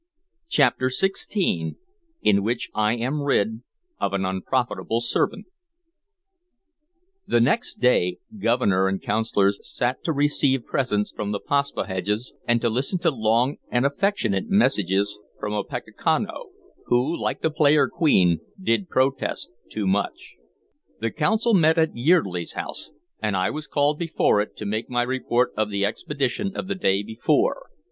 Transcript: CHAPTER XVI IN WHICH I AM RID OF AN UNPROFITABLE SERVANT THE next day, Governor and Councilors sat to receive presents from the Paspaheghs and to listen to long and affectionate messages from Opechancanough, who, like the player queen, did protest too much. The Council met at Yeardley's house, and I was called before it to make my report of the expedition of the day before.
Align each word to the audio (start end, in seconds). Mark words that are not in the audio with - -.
CHAPTER 0.49 0.87
XVI 0.87 1.75
IN 2.23 2.41
WHICH 2.41 2.71
I 2.73 2.95
AM 2.95 3.21
RID 3.21 3.61
OF 3.99 4.13
AN 4.13 4.25
UNPROFITABLE 4.25 4.99
SERVANT 5.01 5.45
THE 7.27 7.39
next 7.39 7.75
day, 7.75 8.17
Governor 8.39 8.87
and 8.87 8.99
Councilors 8.99 9.59
sat 9.61 10.03
to 10.03 10.11
receive 10.11 10.65
presents 10.65 11.11
from 11.11 11.31
the 11.31 11.39
Paspaheghs 11.39 12.33
and 12.47 12.59
to 12.61 12.69
listen 12.71 12.97
to 12.97 13.11
long 13.11 13.57
and 13.69 13.85
affectionate 13.85 14.49
messages 14.49 15.19
from 15.39 15.53
Opechancanough, 15.53 16.47
who, 16.87 17.15
like 17.15 17.41
the 17.43 17.51
player 17.51 17.87
queen, 17.87 18.39
did 18.59 18.89
protest 18.89 19.51
too 19.69 19.85
much. 19.85 20.33
The 20.99 21.11
Council 21.11 21.53
met 21.53 21.77
at 21.77 21.95
Yeardley's 21.95 22.53
house, 22.53 22.89
and 23.21 23.37
I 23.37 23.51
was 23.51 23.67
called 23.67 23.99
before 23.99 24.41
it 24.41 24.57
to 24.57 24.65
make 24.65 24.89
my 24.89 25.03
report 25.03 25.51
of 25.55 25.69
the 25.69 25.85
expedition 25.85 26.55
of 26.55 26.67
the 26.67 26.73
day 26.73 27.03
before. 27.03 27.69